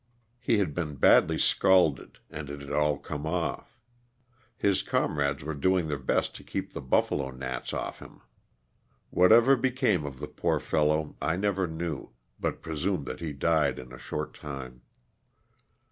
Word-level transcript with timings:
He 0.39 0.57
had 0.57 0.73
been 0.73 0.95
badly 0.95 1.37
scalded 1.37 2.17
and 2.31 2.49
it 2.49 2.59
had 2.59 2.71
all 2.71 2.97
come 2.97 3.27
off. 3.27 3.77
His 4.57 4.81
comrades 4.81 5.43
were 5.43 5.53
doing 5.53 5.89
their 5.89 5.99
best 5.99 6.33
to 6.37 6.43
keep 6.43 6.73
the 6.73 6.81
buffalo 6.81 7.29
gnats 7.29 7.71
off 7.71 7.99
him. 7.99 8.21
What 9.11 9.31
ever 9.31 9.55
became 9.55 10.03
of 10.03 10.17
the 10.17 10.27
poor 10.27 10.59
fellow 10.59 11.15
I 11.21 11.35
never 11.35 11.67
knew, 11.67 12.13
but 12.39 12.63
presume 12.63 13.03
that 13.03 13.19
he 13.19 13.31
died 13.31 13.77
in 13.77 13.93
a 13.93 13.99
short 13.99 14.33
time. 14.33 14.81